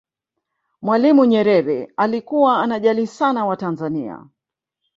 mwalimu 0.81 1.25
nyerere 1.25 1.91
alikuwa 1.97 2.63
anajali 2.63 3.07
sana 3.07 3.45
watanzania 3.45 4.27